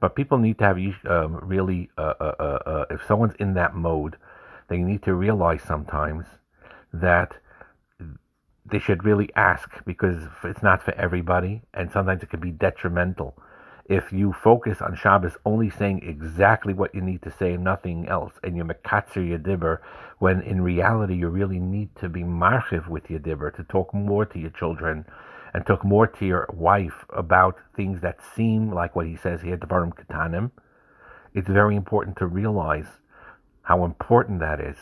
But 0.01 0.17
people 0.17 0.39
need 0.39 0.59
to 0.61 0.65
have 0.65 0.79
um, 1.07 1.37
really, 1.43 1.91
uh, 1.99 2.15
uh, 2.19 2.35
uh, 2.41 2.43
uh, 2.65 2.85
if 2.89 3.05
someone's 3.07 3.35
in 3.39 3.53
that 3.55 3.75
mode, 3.75 4.17
they 4.69 4.79
need 4.79 5.03
to 5.03 5.13
realize 5.13 5.61
sometimes 5.61 6.25
that 6.95 7.35
they 8.65 8.79
should 8.79 9.05
really 9.05 9.29
ask 9.37 9.85
because 9.85 10.23
it's 10.43 10.63
not 10.63 10.83
for 10.83 10.95
everybody, 10.95 11.61
and 11.75 11.93
sometimes 11.93 12.23
it 12.23 12.31
can 12.31 12.41
be 12.41 12.51
detrimental 12.51 13.37
if 13.89 14.13
you 14.13 14.35
focus 14.35 14.83
on 14.83 14.95
Shabbos 14.95 15.39
only 15.47 15.71
saying 15.71 16.03
exactly 16.07 16.75
what 16.75 16.95
you 16.95 17.01
need 17.01 17.23
to 17.23 17.31
say 17.31 17.55
and 17.55 17.65
nothing 17.65 18.07
else, 18.07 18.35
and 18.45 18.55
you're 18.55 18.67
your 19.17 19.39
dibber, 19.39 19.81
when 20.19 20.43
in 20.43 20.61
reality 20.61 21.15
you 21.15 21.29
really 21.29 21.59
need 21.59 21.97
to 21.97 22.11
be 22.11 22.23
marchiv 22.23 22.87
with 22.87 23.09
your 23.09 23.19
dibber, 23.19 23.51
to 23.51 23.65
talk 23.65 23.95
more 23.95 24.27
to 24.27 24.39
your 24.39 24.51
children, 24.51 25.07
and 25.55 25.65
talk 25.65 25.83
more 25.85 26.07
to 26.07 26.27
your 26.27 26.47
wife 26.53 27.07
about 27.17 27.57
things 27.75 28.03
that 28.03 28.19
seem 28.37 28.71
like 28.71 28.95
what 28.95 29.07
he 29.07 29.17
says 29.17 29.41
here, 29.41 29.57
devarim 29.57 29.95
katanim, 29.95 30.51
it's 31.33 31.49
very 31.49 31.75
important 31.75 32.19
to 32.19 32.27
realize 32.27 33.01
how 33.63 33.87
important 33.87 34.41
that 34.41 34.61
is, 34.61 34.77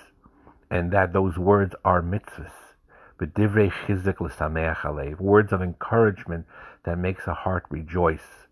and 0.69 0.91
that 0.93 1.13
those 1.13 1.39
words 1.39 1.77
are 1.85 2.03
mitzvahs. 2.03 2.51
Words 5.21 5.53
of 5.53 5.63
encouragement 5.63 6.47
that 6.85 6.99
makes 6.99 7.27
a 7.27 7.35
heart 7.35 7.65
rejoice 7.71 8.46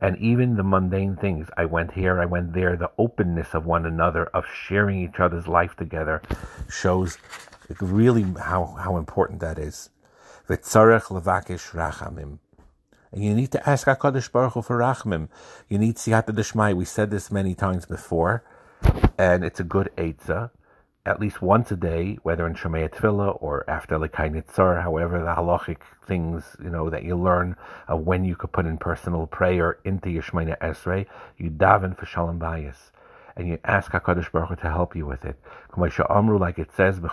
and 0.00 0.16
even 0.18 0.56
the 0.56 0.62
mundane 0.62 1.16
things. 1.16 1.48
I 1.56 1.64
went 1.64 1.92
here, 1.92 2.20
I 2.20 2.26
went 2.26 2.52
there. 2.52 2.76
The 2.76 2.90
openness 2.98 3.54
of 3.54 3.66
one 3.66 3.84
another, 3.86 4.26
of 4.26 4.44
sharing 4.46 5.02
each 5.02 5.18
other's 5.18 5.48
life 5.48 5.74
together, 5.76 6.22
shows 6.70 7.18
really 7.80 8.22
how, 8.38 8.76
how 8.78 8.96
important 8.96 9.40
that 9.40 9.58
is. 9.58 9.90
And 13.10 13.24
you 13.24 13.34
need 13.34 13.52
to 13.52 13.68
ask 13.68 13.86
HaKadosh 13.86 14.32
Baruch 14.32 14.52
Hu 14.54 14.62
for 14.62 14.78
rachamim. 14.78 15.28
You 15.68 15.78
need 15.78 15.96
siyata 15.96 16.30
deshmai. 16.30 16.74
We 16.74 16.84
said 16.84 17.10
this 17.10 17.30
many 17.30 17.54
times 17.54 17.86
before, 17.86 18.44
and 19.18 19.44
it's 19.44 19.60
a 19.60 19.64
good 19.64 19.90
eitzah 19.96 20.50
at 21.08 21.18
least 21.18 21.40
once 21.40 21.70
a 21.70 21.76
day, 21.76 22.18
whether 22.22 22.46
in 22.46 22.54
Shemaya 22.54 22.90
Tefillah 22.90 23.38
or 23.40 23.64
after 23.66 23.98
Lekai 23.98 24.30
Nitzar, 24.30 24.82
however 24.82 25.20
the 25.20 25.34
halachic 25.34 25.78
things, 26.06 26.54
you 26.62 26.68
know, 26.68 26.90
that 26.90 27.02
you 27.02 27.16
learn 27.16 27.56
of 27.88 28.00
when 28.00 28.26
you 28.26 28.36
could 28.36 28.52
put 28.52 28.66
in 28.66 28.76
personal 28.76 29.26
prayer 29.26 29.78
into 29.86 30.10
your 30.10 30.22
Shemoneh 30.22 30.58
Esrei, 30.58 31.06
you 31.38 31.48
daven 31.48 31.96
for 31.98 32.04
Shalom 32.04 32.38
Bayis. 32.38 32.90
And 33.36 33.48
you 33.48 33.58
ask 33.64 33.90
HaKadosh 33.90 34.30
Baruch 34.30 34.50
Hu 34.50 34.56
to 34.56 34.70
help 34.70 34.94
you 34.94 35.06
with 35.06 35.24
it. 35.24 35.36
Amru, 36.10 36.38
like 36.38 36.58
it 36.58 36.70
says, 36.76 37.00
with 37.00 37.10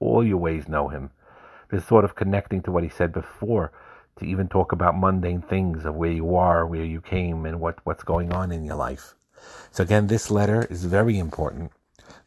all 0.00 0.26
your 0.26 0.38
ways 0.38 0.68
know 0.68 0.88
him. 0.88 1.10
This 1.70 1.86
sort 1.86 2.04
of 2.04 2.16
connecting 2.16 2.62
to 2.62 2.72
what 2.72 2.82
he 2.82 2.88
said 2.88 3.12
before, 3.12 3.70
to 4.16 4.24
even 4.24 4.48
talk 4.48 4.72
about 4.72 4.98
mundane 4.98 5.42
things 5.42 5.84
of 5.84 5.94
where 5.94 6.10
you 6.10 6.34
are, 6.34 6.66
where 6.66 6.84
you 6.84 7.00
came, 7.00 7.46
and 7.46 7.60
what, 7.60 7.78
what's 7.84 8.02
going 8.02 8.32
on 8.32 8.50
in 8.50 8.64
your 8.64 8.74
life. 8.74 9.14
So 9.70 9.82
again, 9.82 10.06
this 10.06 10.30
letter 10.30 10.66
is 10.70 10.84
very 10.84 11.18
important, 11.18 11.72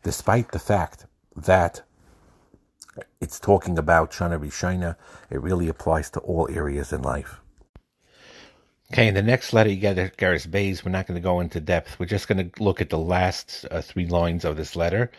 despite 0.03 0.51
the 0.51 0.60
fact 0.60 1.06
that 1.36 1.82
it's 3.20 3.39
talking 3.39 3.77
about 3.77 4.12
Shana 4.12 4.39
Rishina. 4.39 4.96
It 5.30 5.41
really 5.41 5.68
applies 5.68 6.10
to 6.12 6.20
all 6.20 6.50
areas 6.50 6.91
in 6.91 7.01
life. 7.01 7.39
Okay, 8.91 9.08
in 9.08 9.13
the 9.13 9.22
next 9.22 9.53
letter 9.53 9.70
you 9.70 9.77
get 9.77 10.18
Garris 10.18 10.50
Bays, 10.50 10.84
we're 10.84 10.91
not 10.91 11.08
going 11.08 11.15
to 11.15 11.24
go 11.24 11.39
into 11.39 11.62
depth. 11.62 11.98
We're 11.98 12.08
just 12.08 12.27
going 12.27 12.51
to 12.51 12.62
look 12.63 12.82
at 12.82 12.89
the 12.89 12.98
last 12.98 13.65
uh, 13.72 13.82
three 13.82 14.06
lines 14.06 14.44
of 14.44 14.58
this 14.58 14.75
letter. 14.75 15.12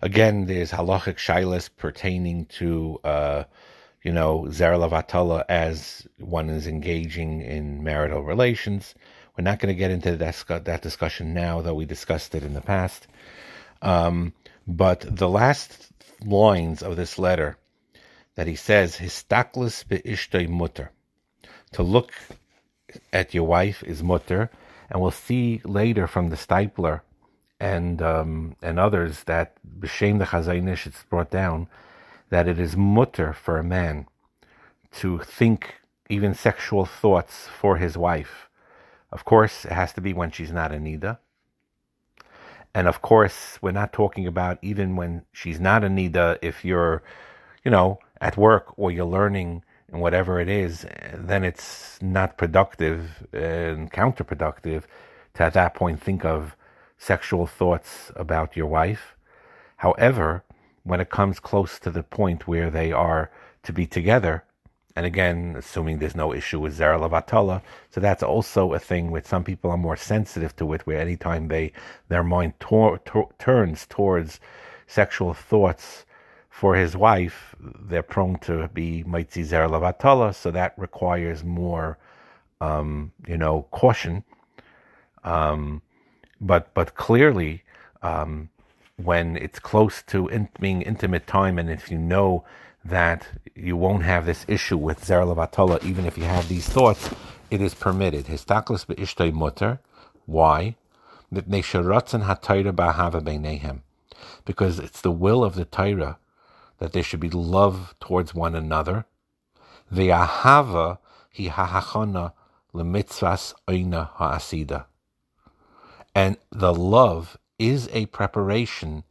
Again, 0.00 0.46
there's 0.46 0.72
halachic 0.72 1.16
shilas 1.18 1.68
pertaining 1.76 2.46
to, 2.46 2.98
uh, 3.04 3.44
you 4.02 4.12
know, 4.12 4.46
Zeralavatala 4.48 5.44
as 5.48 6.08
one 6.18 6.48
is 6.48 6.66
engaging 6.66 7.42
in 7.42 7.84
marital 7.84 8.22
relations. 8.22 8.94
We're 9.36 9.44
not 9.44 9.58
going 9.58 9.74
to 9.74 9.78
get 9.78 9.90
into 9.90 10.16
that, 10.16 10.64
that 10.64 10.82
discussion 10.82 11.32
now, 11.32 11.62
though 11.62 11.74
we 11.74 11.86
discussed 11.86 12.34
it 12.34 12.42
in 12.42 12.54
the 12.54 12.60
past. 12.60 13.06
Um, 13.80 14.34
but 14.66 15.04
the 15.08 15.28
last 15.28 15.90
lines 16.24 16.82
of 16.82 16.96
this 16.96 17.18
letter 17.18 17.56
that 18.34 18.46
he 18.46 18.56
says, 18.56 18.96
Histaklis 18.96 19.86
be'ishtoi 19.88 20.48
mutter. 20.48 20.90
To 21.72 21.82
look 21.82 22.12
at 23.12 23.34
your 23.34 23.46
wife 23.46 23.82
is 23.82 24.02
mutter. 24.02 24.50
And 24.90 25.00
we'll 25.00 25.10
see 25.10 25.62
later 25.64 26.06
from 26.06 26.28
the 26.28 26.36
Steipler 26.36 27.00
and 27.62 28.02
um, 28.02 28.56
and 28.60 28.78
others 28.78 29.22
that 29.24 29.54
b'shem 29.78 30.18
the 30.18 30.24
Chazaynish 30.24 30.84
it's 30.84 31.04
brought 31.04 31.30
down 31.30 31.68
that 32.28 32.48
it 32.48 32.58
is 32.58 32.76
mutter 32.76 33.32
for 33.32 33.56
a 33.56 33.64
man 33.64 34.06
to 34.90 35.20
think 35.20 35.76
even 36.10 36.34
sexual 36.34 36.84
thoughts 36.84 37.46
for 37.46 37.76
his 37.76 37.96
wife 37.96 38.48
of 39.12 39.24
course, 39.24 39.64
it 39.64 39.72
has 39.72 39.92
to 39.92 40.00
be 40.00 40.12
when 40.12 40.30
she's 40.30 40.50
not 40.50 40.72
a 40.72 40.76
Nida. 40.76 41.18
And 42.74 42.88
of 42.88 43.02
course, 43.02 43.58
we're 43.60 43.72
not 43.72 43.92
talking 43.92 44.26
about 44.26 44.58
even 44.62 44.96
when 44.96 45.24
she's 45.32 45.60
not 45.60 45.84
a 45.84 45.88
Nida, 45.88 46.38
if 46.40 46.64
you're, 46.64 47.02
you 47.64 47.70
know, 47.70 47.98
at 48.20 48.36
work 48.36 48.72
or 48.78 48.90
you're 48.90 49.04
learning 49.04 49.62
and 49.90 50.00
whatever 50.00 50.40
it 50.40 50.48
is, 50.48 50.86
then 51.14 51.44
it's 51.44 52.00
not 52.00 52.38
productive 52.38 53.26
and 53.32 53.92
counterproductive 53.92 54.84
to 55.34 55.42
at 55.42 55.52
that 55.52 55.74
point 55.74 56.02
think 56.02 56.24
of 56.24 56.56
sexual 56.96 57.46
thoughts 57.46 58.10
about 58.16 58.56
your 58.56 58.66
wife. 58.66 59.16
However, 59.78 60.44
when 60.84 61.00
it 61.00 61.10
comes 61.10 61.40
close 61.40 61.78
to 61.80 61.90
the 61.90 62.02
point 62.02 62.48
where 62.48 62.70
they 62.70 62.90
are 62.92 63.30
to 63.64 63.72
be 63.72 63.86
together, 63.86 64.44
and 64.94 65.06
again, 65.06 65.54
assuming 65.56 65.98
there's 65.98 66.14
no 66.14 66.32
issue 66.32 66.60
with 66.60 66.78
Zera 66.78 66.98
Lavatala, 67.00 67.62
so 67.90 68.00
that's 68.00 68.22
also 68.22 68.72
a 68.74 68.78
thing 68.78 69.10
where 69.10 69.22
some 69.24 69.44
people 69.44 69.70
are 69.70 69.76
more 69.76 69.96
sensitive 69.96 70.54
to 70.56 70.72
it, 70.74 70.86
where 70.86 70.98
anytime 71.00 71.48
they 71.48 71.72
their 72.08 72.22
mind 72.22 72.54
tor- 72.60 72.98
tor- 73.04 73.30
turns 73.38 73.86
towards 73.86 74.40
sexual 74.86 75.32
thoughts 75.34 76.04
for 76.50 76.76
his 76.76 76.96
wife, 76.96 77.54
they're 77.60 78.02
prone 78.02 78.38
to 78.40 78.68
be 78.68 79.02
Maitzi 79.04 79.42
Zera 79.44 79.68
Lavatala, 79.70 80.34
so 80.34 80.50
that 80.50 80.74
requires 80.76 81.42
more, 81.42 81.98
um, 82.60 83.12
you 83.26 83.38
know, 83.38 83.66
caution. 83.70 84.24
Um, 85.24 85.82
but 86.40 86.74
but 86.74 86.94
clearly, 86.94 87.62
um, 88.02 88.50
when 88.96 89.36
it's 89.36 89.58
close 89.58 90.02
to 90.02 90.28
in- 90.28 90.48
being 90.60 90.82
intimate 90.82 91.26
time, 91.26 91.58
and 91.58 91.70
if 91.70 91.90
you 91.90 91.98
know 91.98 92.44
that 92.84 93.26
you 93.54 93.76
won't 93.76 94.02
have 94.02 94.26
this 94.26 94.44
issue 94.48 94.76
with 94.76 95.04
Zer 95.04 95.20
Levatala, 95.20 95.82
even 95.84 96.04
if 96.04 96.18
you 96.18 96.24
have 96.24 96.48
these 96.48 96.68
thoughts, 96.68 97.10
it 97.50 97.60
is 97.60 97.74
permitted. 97.74 98.26
Histaklis 98.26 98.86
be'ishtoi 98.86 99.32
mutter. 99.32 99.80
Why? 100.26 100.76
Because 104.44 104.78
it's 104.78 105.00
the 105.00 105.10
will 105.10 105.44
of 105.44 105.54
the 105.54 105.64
Torah 105.64 106.18
that 106.78 106.92
there 106.92 107.02
should 107.02 107.20
be 107.20 107.30
love 107.30 107.94
towards 108.00 108.34
one 108.34 108.54
another. 108.54 109.06
The 109.90 110.08
ahava 110.08 110.98
hi 111.36 111.44
hahachana 111.44 112.32
lemitzvas 112.74 113.54
oina 113.68 114.10
ha'asida. 114.14 114.86
And 116.14 116.36
the 116.50 116.74
love 116.74 117.38
is 117.58 117.88
a 117.92 118.06
preparation 118.06 119.04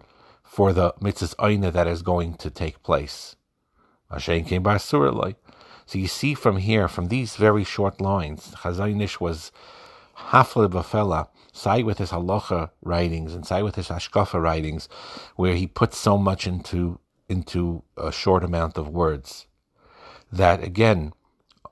for 0.44 0.74
the 0.74 0.94
mitzvahs 1.02 1.36
oina 1.36 1.72
that 1.72 1.88
is 1.88 2.02
going 2.02 2.36
to 2.36 2.50
take 2.50 2.84
place. 2.84 3.36
So 4.20 5.98
you 5.98 6.08
see 6.08 6.34
from 6.34 6.58
here, 6.58 6.88
from 6.88 7.08
these 7.08 7.36
very 7.36 7.64
short 7.64 8.00
lines, 8.02 8.54
Chazon 8.58 9.02
Ish 9.02 9.20
was 9.20 9.52
hafle 10.18 10.70
b'fela, 10.70 11.28
side 11.52 11.86
with 11.86 11.98
his 11.98 12.12
halacha 12.12 12.70
writings 12.82 13.34
and 13.34 13.46
side 13.46 13.64
with 13.64 13.76
his 13.76 13.90
hashkafa 13.90 14.42
writings, 14.42 14.88
where 15.36 15.56
he 15.56 15.68
puts 15.68 15.98
so 15.98 16.18
much 16.18 16.48
into 16.48 17.00
into 17.28 17.84
a 17.98 18.12
short 18.12 18.44
amount 18.44 18.78
of 18.78 18.90
words. 18.90 19.48
That 20.32 20.64
again, 20.64 21.14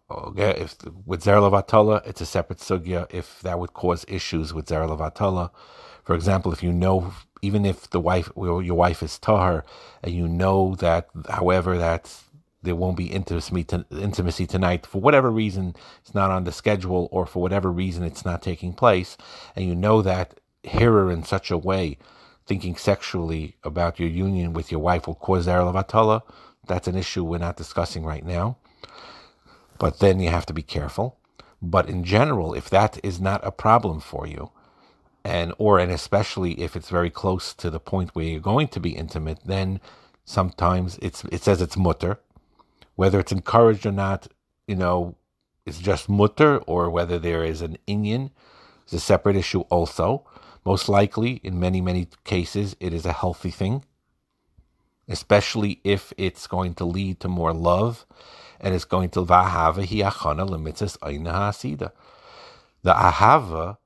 if 0.10 0.76
with 1.06 1.24
Zer 1.24 2.02
it's 2.06 2.22
a 2.22 2.26
separate 2.26 2.60
sugya. 2.60 3.08
If 3.10 3.42
that 3.42 3.60
would 3.60 3.74
cause 3.74 4.06
issues 4.08 4.54
with 4.54 4.70
Zer 4.70 4.88
for 6.10 6.16
example, 6.16 6.52
if 6.52 6.64
you 6.64 6.72
know, 6.72 7.14
even 7.44 7.66
if 7.66 7.88
the 7.92 8.00
wife, 8.00 8.32
your 8.36 8.74
wife 8.74 9.04
is 9.04 9.20
tahar, 9.20 9.64
and 10.02 10.12
you 10.12 10.28
know 10.28 10.74
that, 10.80 11.08
however, 11.30 11.78
that 11.78 12.12
there 12.62 12.76
won't 12.76 12.98
be 12.98 13.08
intimacy, 13.08 14.48
tonight 14.48 14.86
for 14.86 15.02
whatever 15.02 15.32
reason 15.32 15.76
it's 16.02 16.14
not 16.14 16.32
on 16.32 16.44
the 16.44 16.52
schedule 16.52 17.08
or 17.12 17.26
for 17.26 17.42
whatever 17.42 17.72
reason 17.72 18.04
it's 18.04 18.26
not 18.26 18.42
taking 18.42 18.74
place. 18.74 19.18
And 19.56 19.66
you 19.66 19.76
know 19.76 20.02
that 20.02 20.40
hearer 20.64 21.12
in 21.12 21.24
such 21.24 21.52
a 21.52 21.58
way 21.58 21.98
thinking 22.46 22.76
sexually 22.76 23.56
about 23.64 24.00
your 24.00 24.10
union 24.10 24.54
with 24.54 24.72
your 24.72 24.82
wife 24.82 25.08
will 25.08 25.16
cause 25.16 25.48
Lavatala, 25.48 26.22
that's 26.68 26.88
an 26.88 26.96
issue 26.98 27.24
we're 27.24 27.38
not 27.38 27.58
discussing 27.58 28.04
right 28.04 28.26
now. 28.26 28.58
But 29.78 30.00
then 30.00 30.20
you 30.20 30.30
have 30.30 30.46
to 30.48 30.54
be 30.54 30.64
careful. 30.64 31.18
But 31.62 31.90
in 31.90 32.04
general 32.04 32.54
if 32.54 32.70
that 32.70 33.00
is 33.04 33.22
not 33.22 33.46
a 33.46 33.52
problem 33.52 34.00
for 34.00 34.28
you 34.28 34.52
and 35.24 35.54
or 35.58 35.80
and 35.80 35.92
especially 35.92 36.60
if 36.62 36.76
it's 36.76 36.90
very 36.90 37.10
close 37.10 37.54
to 37.54 37.70
the 37.70 37.80
point 37.80 38.16
where 38.16 38.26
you're 38.26 38.40
going 38.40 38.68
to 38.70 38.80
be 38.80 38.92
intimate 38.92 39.40
then 39.46 39.80
sometimes 40.26 40.98
it's 41.02 41.24
it 41.26 41.42
says 41.44 41.62
it's 41.62 41.78
mutter 41.78 42.20
whether 43.00 43.18
it's 43.18 43.32
encouraged 43.32 43.86
or 43.86 43.94
not, 43.94 44.28
you 44.68 44.76
know, 44.76 45.16
it's 45.66 45.80
just 45.80 46.10
mutter 46.10 46.58
or 46.68 46.90
whether 46.90 47.18
there 47.18 47.46
is 47.46 47.62
an 47.62 47.78
inyan 47.88 48.30
is 48.88 48.94
a 48.94 49.00
separate 49.00 49.38
issue 49.38 49.62
also. 49.70 50.28
Most 50.66 50.90
likely, 50.90 51.40
in 51.42 51.58
many, 51.62 51.80
many 51.80 52.10
cases, 52.26 52.76
it 52.82 52.94
is 52.94 53.06
a 53.06 53.14
healthy 53.14 53.52
thing, 53.52 53.86
especially 55.08 55.80
if 55.86 56.12
it's 56.18 56.46
going 56.46 56.74
to 56.74 56.84
lead 56.84 57.22
to 57.22 57.30
more 57.30 57.54
love 57.54 58.06
and 58.60 58.76
it's 58.76 58.84
going 58.84 59.08
to 59.12 59.24
vahava 59.24 59.86
hiachana 59.88 60.46
lemitzvahs 60.46 60.98
aina 61.02 61.32
hasida. 61.32 61.94
The 62.84 62.92
ahava 62.92 63.78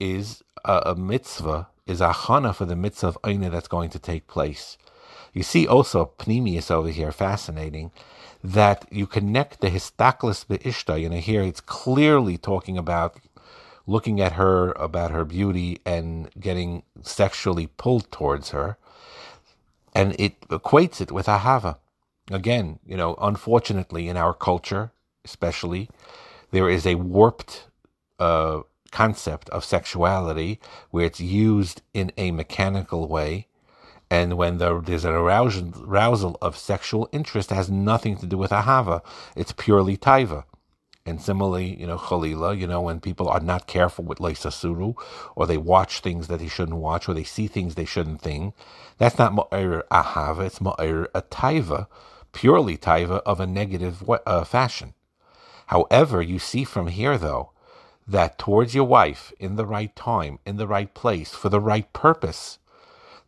is 0.00 0.42
a, 0.64 0.82
a, 0.86 0.96
mitzvah, 0.96 1.68
is 1.86 2.00
achana 2.00 2.52
for 2.52 2.64
the 2.64 2.74
mitzvah 2.74 3.06
of 3.06 3.18
aina 3.24 3.50
that's 3.50 3.68
going 3.68 3.90
to 3.90 4.00
take 4.00 4.26
place. 4.26 4.76
You 5.32 5.44
see 5.44 5.68
also 5.68 6.12
Pnimius 6.18 6.72
over 6.72 6.88
here, 6.88 7.12
fascinating 7.12 7.92
that 8.42 8.86
you 8.90 9.06
connect 9.06 9.60
the 9.60 9.70
histaklis 9.70 10.46
beishta. 10.46 11.00
You 11.00 11.08
know, 11.08 11.18
here 11.18 11.42
it's 11.42 11.60
clearly 11.60 12.38
talking 12.38 12.78
about 12.78 13.18
looking 13.86 14.20
at 14.20 14.32
her, 14.32 14.72
about 14.72 15.10
her 15.10 15.24
beauty, 15.24 15.80
and 15.84 16.30
getting 16.38 16.82
sexually 17.02 17.66
pulled 17.66 18.10
towards 18.12 18.50
her, 18.50 18.76
and 19.94 20.14
it 20.18 20.40
equates 20.48 21.00
it 21.00 21.10
with 21.10 21.26
ahava. 21.26 21.78
Again, 22.30 22.78
you 22.86 22.96
know, 22.96 23.16
unfortunately, 23.20 24.08
in 24.08 24.16
our 24.16 24.34
culture, 24.34 24.92
especially, 25.24 25.88
there 26.50 26.68
is 26.68 26.86
a 26.86 26.96
warped 26.96 27.66
uh, 28.18 28.60
concept 28.90 29.48
of 29.50 29.64
sexuality 29.64 30.60
where 30.90 31.06
it's 31.06 31.20
used 31.20 31.82
in 31.94 32.12
a 32.16 32.30
mechanical 32.30 33.08
way 33.08 33.46
and 34.10 34.36
when 34.38 34.58
the, 34.58 34.80
there's 34.80 35.04
an 35.04 35.12
arousal, 35.12 35.72
arousal 35.86 36.38
of 36.40 36.56
sexual 36.56 37.08
interest, 37.12 37.50
has 37.50 37.70
nothing 37.70 38.16
to 38.18 38.26
do 38.26 38.38
with 38.38 38.50
ahava. 38.50 39.02
It's 39.36 39.52
purely 39.52 39.96
taiva. 39.96 40.44
And 41.04 41.20
similarly, 41.22 41.78
you 41.80 41.86
know, 41.86 41.96
chalila, 41.96 42.58
you 42.58 42.66
know, 42.66 42.82
when 42.82 43.00
people 43.00 43.28
are 43.28 43.40
not 43.40 43.66
careful 43.66 44.04
with 44.04 44.18
leisasuru, 44.18 44.94
or 45.36 45.46
they 45.46 45.56
watch 45.56 46.00
things 46.00 46.28
that 46.28 46.38
they 46.38 46.48
shouldn't 46.48 46.78
watch, 46.78 47.08
or 47.08 47.14
they 47.14 47.24
see 47.24 47.46
things 47.46 47.74
they 47.74 47.86
shouldn't 47.86 48.20
think, 48.20 48.54
that's 48.98 49.18
not 49.18 49.32
ma'ir 49.32 49.82
ahava, 49.90 50.46
it's 50.46 50.58
ma'ir 50.58 51.06
a 51.14 51.22
taiva, 51.22 51.86
purely 52.32 52.76
taiva 52.76 53.22
of 53.24 53.40
a 53.40 53.46
negative 53.46 54.08
uh, 54.26 54.44
fashion. 54.44 54.94
However, 55.66 56.20
you 56.20 56.38
see 56.38 56.64
from 56.64 56.88
here, 56.88 57.16
though, 57.16 57.52
that 58.06 58.38
towards 58.38 58.74
your 58.74 58.84
wife, 58.84 59.32
in 59.38 59.56
the 59.56 59.66
right 59.66 59.94
time, 59.94 60.38
in 60.46 60.56
the 60.56 60.66
right 60.66 60.92
place, 60.94 61.30
for 61.30 61.48
the 61.48 61.60
right 61.60 61.90
purpose, 61.92 62.58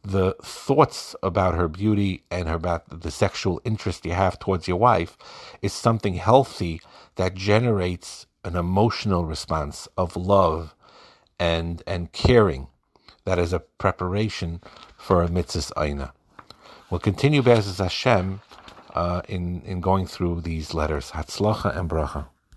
the 0.03 0.35
thoughts 0.43 1.15
about 1.23 1.55
her 1.55 1.69
beauty 1.69 2.25
and 2.31 2.49
her, 2.49 2.55
about 2.55 3.01
the 3.03 3.11
sexual 3.11 3.61
interest 3.65 4.07
you 4.07 4.13
have 4.13 4.39
towards 4.39 4.67
your 4.67 4.79
wife 4.79 5.17
is 5.63 5.73
something 5.73 6.15
healthy 6.15 6.81
that 7.17 7.35
generates 7.35 8.27
an 8.45 8.57
emotional 8.57 9.25
response 9.25 9.89
of 9.97 10.17
love 10.17 10.75
and 11.39 11.83
and 11.87 12.13
caring 12.13 12.69
that 13.25 13.39
is 13.39 13.53
a 13.53 13.61
preparation 13.61 14.61
for 14.97 15.23
a 15.23 15.29
mitzvah 15.29 15.73
aina. 15.79 16.13
We'll 16.91 17.01
continue 17.01 17.43
Be'ez 17.43 17.79
Hashem 17.79 18.41
uh, 18.95 19.23
in 19.29 19.63
in 19.63 19.81
going 19.81 20.07
through 20.07 20.41
these 20.41 20.75
letters. 20.75 21.13
Hatzlacha 21.13 21.77
and 21.77 21.89
bracha. 21.89 22.27